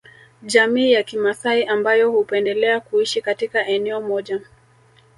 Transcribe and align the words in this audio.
Jamii 0.43 0.91
ya 0.91 1.03
kimasai 1.03 1.63
ambayo 1.63 2.11
hupendelea 2.11 2.79
kuishi 2.79 3.21
katika 3.21 3.65
eneo 3.67 4.01
moja 4.01 4.41